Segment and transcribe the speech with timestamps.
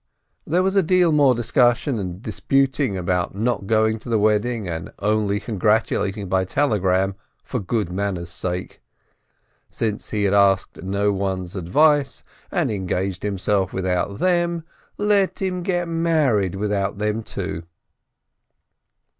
[0.47, 4.91] There was a deal more discussion and disputing about not going to the wedding, and
[4.97, 8.81] only congratulating by telegram, for good manners' sake.
[9.69, 14.63] Since he had asked no one's advice, and engaged himself without them,
[14.97, 17.61] let him get married without them, too